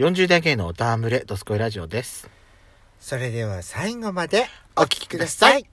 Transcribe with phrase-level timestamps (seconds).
[0.00, 2.30] 40代芸のおたわむれ、ドスコイラジオです。
[2.98, 5.66] それでは最後までお聞きください。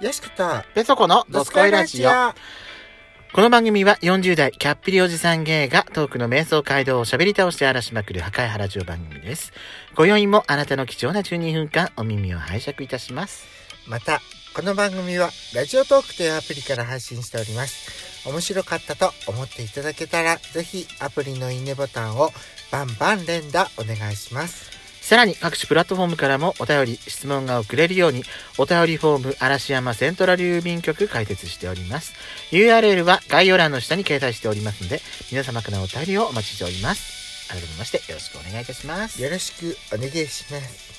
[0.00, 2.10] よしこと、ペソコのドスコイラジオ。
[3.34, 9.52] この番組は40代キャッピリおじさん芸がトークの瞑想街道を喋り倒して荒らしまくる破壊原ジオ番組です。
[9.94, 13.46] 今宵もあなたの貴重な12分間お耳を拝借いたします。
[13.86, 14.22] また、
[14.56, 18.26] この番組はラジオトークというアプリから配信しております。
[18.26, 22.30] 面白かったと思っていただけたら、ぜひアプリのいいねボタンを
[22.72, 24.77] バンバン連打お願いします。
[25.08, 28.24] さらに各種プラットフォームからもお便り、質問が送れるように
[28.58, 32.12] お便りフォーム嵐山セントラル郵便局開設しております。
[32.50, 35.00] URL は概要欄の下に掲載しておりますので、
[35.32, 37.48] 皆様からのお便りをお待ちしております。
[37.48, 39.22] 改めましてよろしくお願いいたします。
[39.22, 40.92] よろしくお願いします。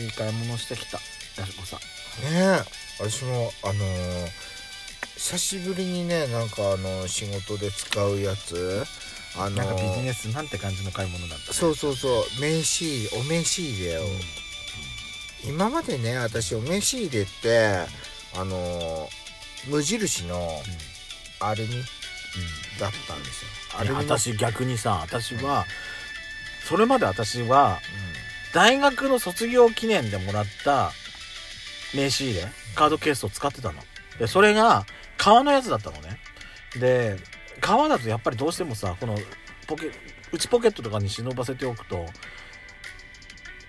[0.00, 0.98] いい買い物してきた。
[1.38, 1.80] やしこさん。
[1.80, 1.84] ね
[2.32, 2.64] え、
[2.98, 4.56] 私もあのー
[5.16, 8.84] 久しぶりにね、なんかあの仕事で使うやつ、
[9.38, 11.52] あのーなんかビジネスなんて感じの買い物だった、ね。
[11.52, 14.02] そうそうそう、名刺お名刺入れを。
[15.46, 17.86] 今までね、私お名刺入れって、
[18.34, 19.26] あのー
[19.68, 20.48] 無印の
[21.40, 21.70] アルミ
[22.78, 23.80] だったんですよ。
[23.80, 24.16] アいやルミの。
[24.16, 25.64] 私逆にさ私は
[26.68, 27.80] それまで私は
[28.54, 30.92] 大学の卒業記念でもらった
[31.94, 33.82] 名刺入れカードケースを使ってたの
[34.18, 36.18] でそれが革のやつだったのね
[36.78, 37.16] で
[37.60, 39.16] 革だとやっぱりどうしてもさこの
[39.66, 39.90] ポケ
[40.32, 42.06] 内ポケットとかに忍ばせておくと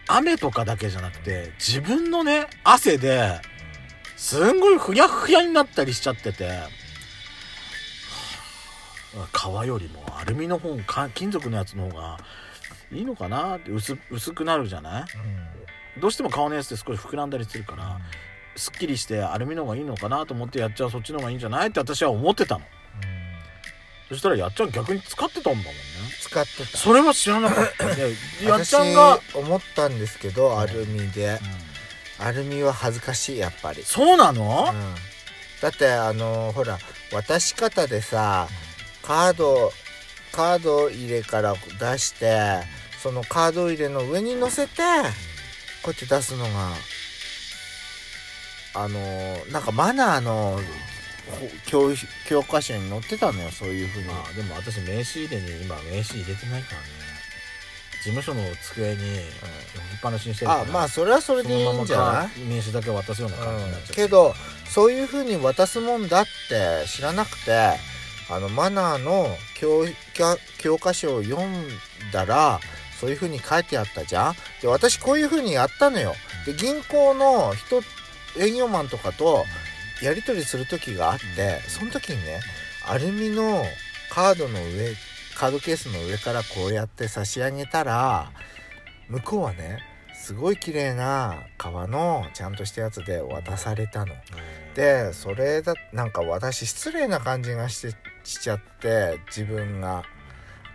[0.07, 3.39] 雨とかだけじゃなくて自分のね汗で
[4.16, 6.49] すんごいふやふやになったりしちゃってて
[9.31, 12.17] 革よりもアルミの方か金属のやつの方が
[12.91, 15.03] いいのかなって薄薄くなるじゃない？
[15.95, 16.01] うん。
[16.01, 17.99] どうしても革のやつって少し膨らんだりするから
[18.55, 21.69] すっきりしてアルミの方がいいのかなと思ってやっちゃうそっちの方がいいんじゃない？
[21.69, 22.62] って私は思ってたの。
[22.62, 22.76] うん
[24.09, 25.72] そしたらやっちゃん逆に使ってたんだもんね。
[26.22, 26.78] 使ってた。
[26.78, 27.85] それは知らなかった。
[27.95, 28.13] で
[28.44, 31.40] やっちゃんが、私思ったんですけど、アルミで。
[32.19, 33.84] アルミは恥ずかしい、やっぱり。
[33.85, 34.95] そうなの、うん。
[35.62, 36.78] だってあのほら
[37.12, 38.47] 渡し方でさ
[39.01, 39.72] カード
[40.31, 42.62] カード入れから出して
[43.01, 44.81] そのカード入れの上に乗せて
[45.84, 46.72] こうやって出すのが
[48.75, 49.00] あの
[49.51, 50.59] なんかマナーのほ
[51.65, 51.89] 教
[52.27, 54.07] 教科書に載ってたのよそういうふうに。
[54.07, 56.88] まあでも私名刺入れに今名刺入れてないからね。
[58.03, 59.01] 事務所の机に置き
[59.97, 60.61] っぱなしにしてるから。
[60.61, 62.39] あまあそれはそれでいいんじゃない？
[62.47, 64.33] 名刺だけ渡すような感じになっちゃうん、う、けど
[64.69, 67.71] そういう風に渡すもんだって知らなくて
[68.29, 71.67] あのマナーの教教教科書を読ん
[72.13, 72.59] だら
[72.99, 74.35] そういう風に書いてあったじゃん？
[74.61, 76.13] で私こういう風にやったのよ。
[76.45, 77.81] で銀行の人
[78.39, 79.44] 営業マンとかと
[80.02, 82.40] やり取りする時があってその時にね
[82.88, 83.63] アルミの
[84.12, 84.94] カードの上
[85.35, 88.31] カードケースの上からこうやって差し上げたら
[89.09, 89.80] 向こうはね
[90.13, 94.13] すごい綺麗な革のちゃんとしたやつで渡されたの。
[94.75, 100.03] でそれだなんか私失礼な感じがしてしちゃって自分が。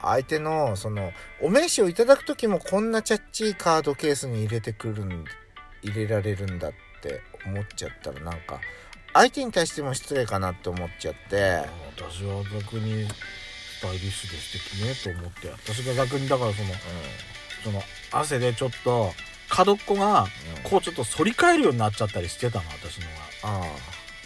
[0.02, 5.24] 相手のそのお名刺をいただく時もこんなチャッチいカードケースに入れてくるん
[5.80, 8.60] 入れられるんだって思っちゃったらなんか
[9.14, 11.64] 相手に対しても失礼かなって思っちゃって。
[11.96, 14.52] 私は逆にスタイリッシュで素
[15.04, 16.68] 敵ねと思って私が逆にだからその
[17.64, 19.12] その汗でちょっと
[19.48, 20.28] 角っこがうん。
[20.70, 23.06] こうちょっと反り返るようになっちゃったりしてたの私の
[23.42, 23.60] が。
[23.60, 23.66] あ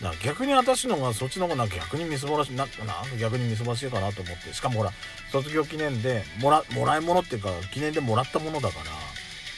[0.02, 2.84] だから逆に私のがそっちの方が逆にみすぼらしいななんか
[3.18, 4.52] 逆にみすぼらしいかなと思って。
[4.52, 4.92] しかもほら
[5.32, 8.84] 卒業記念でもらもらい物っていうか記念でもらったものだから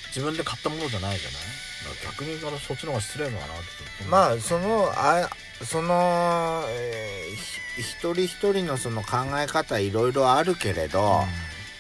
[0.09, 1.41] 自分で買ったものじゃないじゃない？
[1.85, 4.05] だから逆にそっちの方が失礼のかなって。
[4.09, 5.29] まあそのあ
[5.65, 11.25] その、えーひ一人一人のその考え方いろいろあるけれど、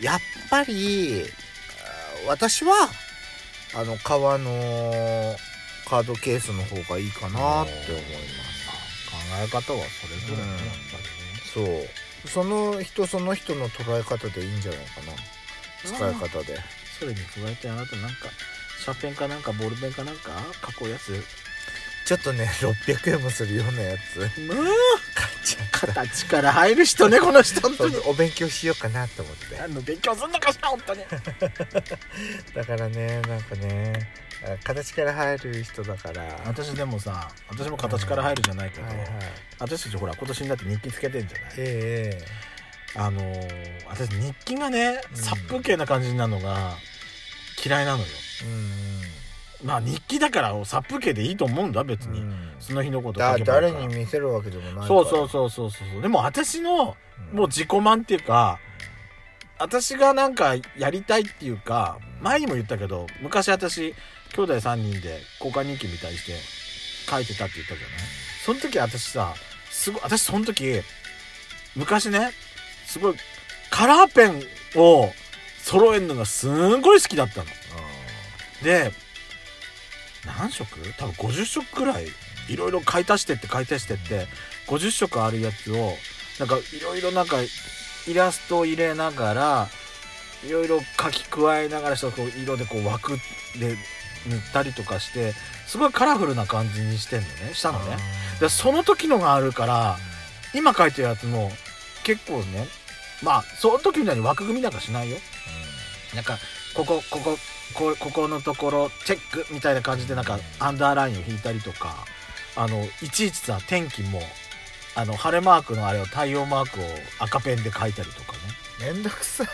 [0.01, 1.25] やっぱり
[2.27, 2.73] あ私は
[3.75, 5.37] あの革の
[5.89, 8.09] カードケースの方がいいかなって思いま
[8.45, 9.11] す。
[9.11, 10.49] 考え方はそれぞれね、うん。
[10.51, 10.59] やっ
[10.93, 10.99] ぱ
[11.57, 11.85] りね。
[11.85, 11.85] そ
[12.27, 12.29] う。
[12.29, 15.13] その人その人の捉え方でいいんじゃないかな。
[15.85, 16.59] 使い方で。
[16.99, 18.29] それに加えてあなたなんか
[18.83, 20.31] シャーペンかなんかボールペンかなんか？
[20.67, 21.23] 書こうやつ。
[22.05, 24.19] ちょっとね 600円もするようなやつ。
[24.21, 24.67] 買っもう
[25.45, 25.87] ちゃった。
[25.95, 27.97] 形から入る人ね この人本当に。
[28.07, 29.57] お勉強しようかなと思って。
[29.59, 31.05] 何の勉強すんのかしら本当に。
[32.55, 34.11] だからねなんかね
[34.45, 36.23] あ形から入る人だから。
[36.47, 39.09] 私でもさ私も形から入るじゃないけど、はいはい。
[39.59, 41.53] 私たちほら今年になって日記つけてんじゃない？
[41.59, 42.25] え。
[42.95, 45.17] あのー私日記がねうん。
[45.23, 46.75] 殺風景な感じになるのが
[47.65, 48.05] 嫌いなのよ
[48.45, 52.53] うんまあ日記だから殺風景でいいと思うんだ別に、うん。
[52.61, 54.87] その日のこと誰に見せるわけでもないから。
[54.87, 56.01] そうそうそうそうそう。
[56.01, 56.97] でも私の
[57.33, 57.39] うん。
[57.39, 58.61] もう自己満っていうか
[59.59, 63.93] 私がなんかやりたいっていうか前にも言ったけど昔私
[64.37, 66.33] 兄弟3人で交換日記みたいにして
[67.11, 67.99] 書いてたって言ったじゃない？
[68.45, 69.35] その時私さ
[69.71, 70.81] すごい私その時
[71.75, 72.31] 昔ね
[72.87, 73.15] すごい
[73.71, 74.43] カラーペン
[74.81, 75.11] を
[75.59, 77.47] 揃えるのがすんごい好きだったの
[78.63, 78.93] で
[80.27, 80.67] 何色？
[80.99, 82.07] 多分50色くらい。
[82.49, 84.27] いろいろ買い足してって買い足してって
[84.69, 85.93] 50色あるやつを
[86.39, 87.37] なんかいろいろなんか
[88.07, 89.69] イラストを入れながら
[90.47, 93.19] いろいろ書き加えながらしたこう色でこう枠
[93.59, 93.77] で
[94.27, 95.35] 塗ったりとかして
[95.67, 97.53] すごいカラフルな感じにしてんのね。
[97.53, 97.99] したのね。
[98.41, 99.99] でその時のがあるから
[100.55, 101.51] 今書いてるやつも
[102.03, 102.67] 結構ね
[103.23, 105.19] まあその時みたいに枠組みなんかしないよ。
[106.15, 106.39] なんか
[106.75, 107.37] ここここ
[107.75, 112.05] こここのところチェックみたいな感じでなんかアンダーラインを引いたりとか
[112.57, 114.21] あのいちいちさ天気も
[114.95, 116.85] あの晴れマークのあれを太陽マークを
[117.21, 118.39] 赤ペンで書いたりとかね。
[118.81, 119.47] めんどくさい。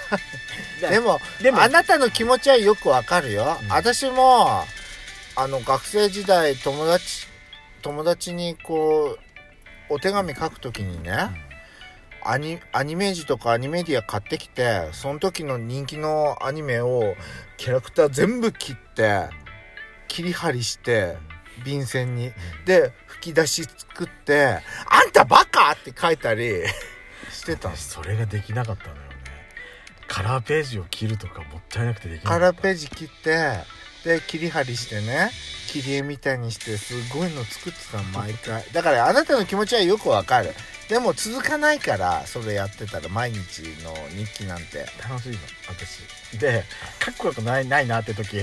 [0.80, 3.68] ででもでもあなたの気持ちはよくわかるよ、うん。
[3.72, 4.64] 私も
[5.36, 7.26] あの学生時代友達
[7.82, 11.53] 友達にこうお手紙書くときにね、アニ
[12.24, 12.58] アニ
[12.96, 17.14] メージとかアニメディア買ってきてその時の人気のアニメを
[17.56, 19.28] キャラクター全部切って
[20.08, 21.16] 切り張りして
[21.64, 22.32] 便箋に。
[22.66, 24.58] で吹き出し作って
[24.90, 26.62] 「あんたバカ!」って書いたり
[27.32, 29.08] してたそれができなかったのよね。
[30.06, 32.44] カラーページを切るとかもったいなくてできなかカった。
[32.46, 33.58] ラーページ切って
[34.04, 35.30] で切り張りしてね
[35.68, 38.64] 切り絵みたいにしてすごいの作ってたの毎回。
[38.72, 40.54] だからあなたの気持ちはよくわかる
[40.88, 44.86] でも続かないからそれやってたら毎日の日記なんて。
[45.08, 45.38] 楽しいの
[45.68, 46.38] 私。
[46.38, 46.64] で
[46.98, 48.38] かっこよくないないなって時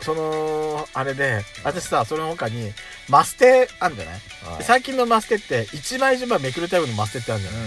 [0.00, 2.72] そのあれで私さその他に
[3.08, 4.58] マステあんじゃない？
[4.58, 7.60] で最近のマステって1枚1枚めくるタイプのマステってあるじゃない、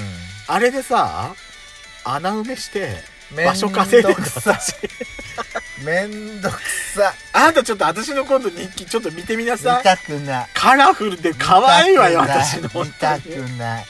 [0.48, 1.36] あれでさ
[2.04, 2.90] 穴埋めして
[3.38, 4.74] うん場所稼いでくさ私
[5.82, 7.14] めんどくさ。
[7.34, 9.84] あんたちょっと私の今度日記ちょっと見てみな見さい。
[9.84, 10.48] たくない。
[10.54, 12.70] カラフルで可愛いわよ私の。
[12.70, 13.28] 本見たく
[13.58, 13.86] ない。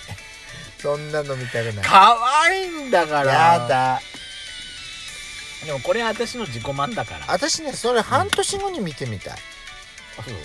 [0.77, 1.85] そんなの見たくない。
[1.85, 3.31] 可愛いんだから。
[3.33, 4.01] やだ。
[5.65, 7.25] でもこれは私の自己満だから。
[7.27, 9.37] 私ねそれ半年後に見てみたい、う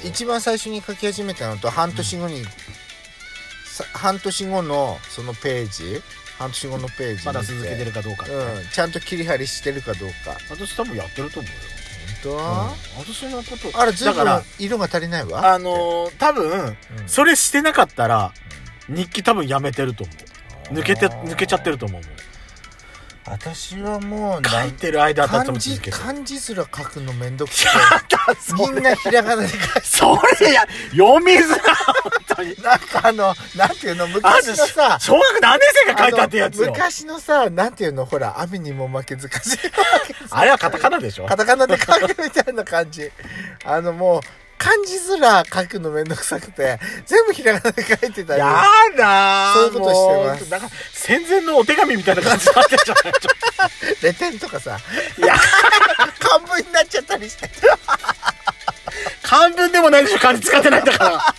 [0.06, 2.44] 一番最初に書き始めたのと半年後に、
[3.64, 6.02] さ半年後のそのページ
[6.38, 8.68] 半年後のページまだ続けてるかどうかうん。
[8.72, 10.36] ちゃんと切り張りしてるかどうか。
[10.50, 13.72] 私多分やってると思うよ、本私のこと。
[13.72, 15.52] 当あれずいぶんだから色が足りないわ。
[15.52, 16.76] あのー多分うん。
[17.06, 18.32] それしてなかったら
[18.88, 20.12] 日記多分やめてると思
[20.70, 20.74] う。
[20.74, 22.02] 抜けて抜けちゃってると思う。
[23.30, 25.58] 私はもう書いてる間だったら多漢
[25.90, 27.68] 漢字すら書くのめんどくさ
[28.40, 31.56] そいみんなひらがなで書いてそれや読みづら
[32.62, 41.26] なんかあのなんていうの昔のさ小学何年生が書いたってやつ昔のさなんていうのほら雨にも負けず風にも負けずあれはカタカナでしょ。
[41.26, 43.10] カタカナで書くみたいな感じ。
[43.64, 44.20] あのもう
[44.58, 48.40] 漢字すら書くのめんどくさくて全部ひらがなで書いてたり。
[48.40, 48.64] や
[48.96, 50.50] だーそういうことしてます。
[50.50, 52.94] なんか戦前のお手紙みたいな感じになってんじゃ
[54.02, 54.78] レテンとかさ。
[55.16, 55.34] といや。
[56.18, 57.50] 漢文になっちゃったりして。
[59.22, 61.34] 漢文でもないでしょ漢字使ってないんだから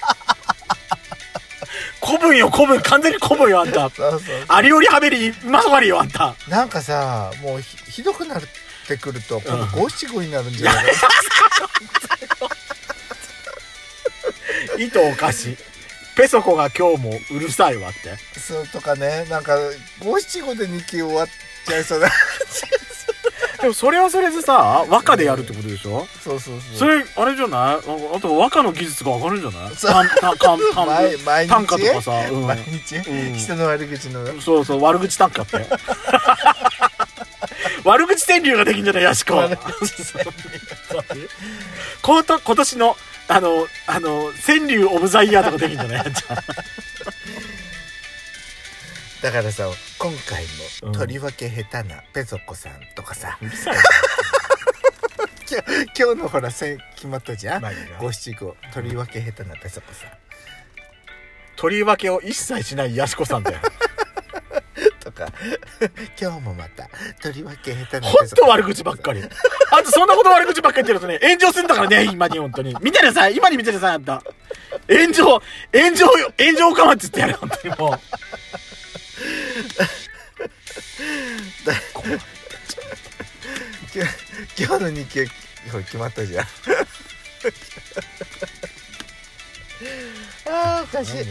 [2.09, 2.81] 古文よ古文。
[2.81, 3.89] 完全に古文よあんた。
[3.89, 6.35] そうそうありよりはべりまさわりよあんた。
[6.47, 8.41] なんかさもうひひどくなっ
[8.87, 10.91] てくると今度うん五七五になるんじゃないか
[14.77, 15.55] 糸おかし
[16.15, 18.39] ペソコが今日もうるさいわって。
[18.39, 19.57] そうとかねなんか
[20.03, 21.27] 五七五で日記終わっ
[21.67, 22.09] ちゃいそうだ
[23.61, 26.07] でもそれはそれでさ和歌でやるってことでしょ？
[26.23, 27.61] そうそうそそうれあれじゃない？
[27.75, 27.79] あ
[28.15, 29.75] あと和歌の技術が上がるんじゃない？
[31.47, 32.47] 短歌とかさ、うん。
[32.47, 33.33] 毎日、うん。
[33.35, 34.41] 人の悪口の。
[34.41, 35.65] そうそう悪口短歌って。
[37.83, 39.57] 悪口川柳ができんじゃないヤシコ悪
[42.01, 42.95] 今年の
[43.27, 46.03] あのあの川柳オブザイヤーとかできんじゃない？
[46.03, 46.37] やんちゃん
[49.21, 50.45] だからさ今回
[50.83, 50.89] うん。
[50.91, 53.49] もとりわけ下手なペソコさんとかさ、 今
[55.61, 57.63] 日今日のほらせん決まったじゃん？
[57.99, 58.55] 五七五。
[58.73, 60.11] とりわけ下手なペソコさん。
[61.57, 63.59] とりわけを一切しないヤシコさんだよ。
[65.03, 65.27] とか。
[66.19, 66.89] 今日もまた
[67.21, 68.29] とりわけ下手なほんん。
[68.29, 69.21] と悪口ばっかり。
[69.71, 72.73] あんたそんなこと悪口ばっかり言ってるとね炎上するんだからね 今に本当に。
[72.79, 73.35] 見てなさい。
[73.35, 74.23] 今に見てなさいあんた。
[74.87, 75.25] 炎上
[75.73, 77.99] 炎上よ炎上かまっつってやる本当にもう
[84.57, 85.27] 今日の日記
[85.85, 86.45] 決まったじゃん。
[90.49, 91.25] あーおかしい。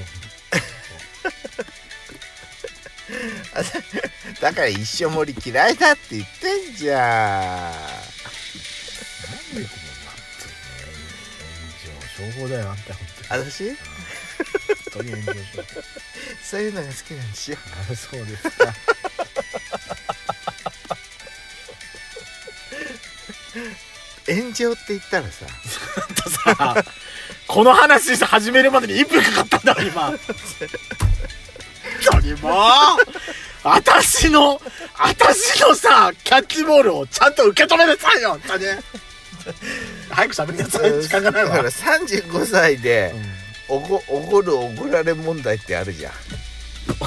[4.40, 7.00] だから一生森嫌いだって言ってんじゃん。
[7.00, 10.48] なんでこのなんつう
[11.88, 13.06] の炎上商法だよあんた本
[13.46, 13.76] 私
[14.92, 15.40] 当に本当に炎上
[16.44, 17.58] そういうのが好きなんですよ
[17.90, 18.74] あそうですか
[24.48, 25.46] 炎上って言ったらさ。
[26.54, 26.84] さ
[27.46, 30.02] この話始めるまでに1分かかったんだろ今。
[30.02, 30.18] 本
[32.12, 32.50] 当にも。
[32.50, 32.52] う
[33.64, 34.60] 私の
[34.98, 38.64] 私のさキャッチボールをちゃんと受け止めなさいよ本当に。
[40.10, 41.02] 早く喋りなさい。
[41.02, 41.50] 時間がないわ。
[41.50, 43.14] だから35歳で
[43.68, 46.12] おごおごるおごられ問題ってあるじゃん。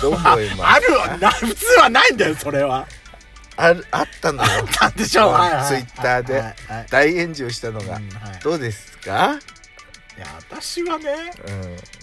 [0.01, 0.73] どう思いますか？
[0.73, 1.17] あるわ。
[1.17, 2.87] な普通はないんだよそれは
[3.61, 4.49] あるあったのよ。
[4.81, 5.31] なんでしょう。
[5.33, 5.65] はいはい。
[5.67, 6.43] ツイッターで。
[6.89, 8.39] 大炎上したのが、うんはい。
[8.43, 9.39] どうですか、
[10.17, 11.31] いや私はね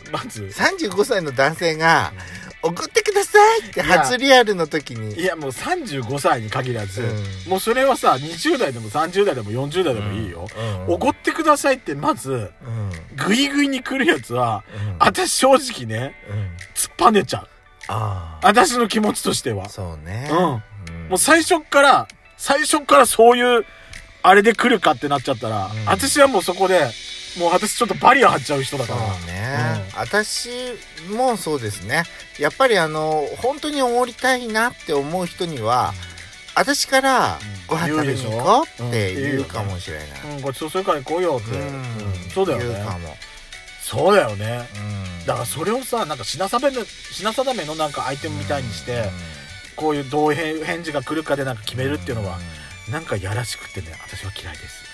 [0.06, 0.42] うん、まず。
[0.44, 2.12] 35歳の男性が
[2.62, 5.14] 「送ってください!」って初リアルの時に。
[5.20, 7.50] いやもう35歳に限らず、うん。
[7.50, 10.94] もうそれはさ20代でも30代でも40代でもいいよ、うん。
[10.94, 12.92] おごってくださいってまずうん。
[13.16, 14.96] グイグイに来るやつはうん。
[14.98, 16.56] 私正直ねうん。
[16.74, 17.48] 突っぱねちゃう。
[17.90, 19.68] ああ私の気持ちとしては。
[19.68, 20.28] そうね。
[20.30, 20.62] うんうん
[21.08, 23.64] もう最初っから最初っからそういう
[24.22, 25.84] あれで来るかってなっちゃったら、うん。
[25.86, 26.90] 私はもうそこで
[27.38, 29.06] もう私ちょっとバリア張っちゃう人だそから。
[29.06, 30.50] うね、私
[31.10, 32.04] もそうですね。
[32.38, 35.92] やっぱりあの本当におごりたいなって思う人には
[36.54, 37.38] 私から
[37.68, 41.66] ご飯食べに行こうって言うかもしれない、うん、ごちそうするから行こうよって、うん。
[41.66, 42.30] うん。
[42.34, 42.64] そうだよね。
[42.64, 43.16] 言うかも、
[43.82, 44.68] そうだよね。
[45.20, 45.26] うん。
[45.26, 49.10] だからそれをさなんか品定めの品定めのなんかアイテムみたいにして、
[49.78, 52.38] こういうどういう返事が来るかでなんか決めるっていうのは、
[52.90, 54.87] なんかやらしくてね私は嫌いです。